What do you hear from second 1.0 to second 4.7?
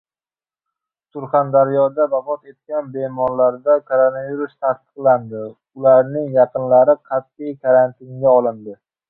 Surxondaryoda vafot etgan bemorda koronavirus